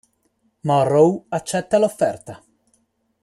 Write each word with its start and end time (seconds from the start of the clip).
Morrow 0.71 1.11
accetta 1.39 1.77
l'offerta. 1.77 2.41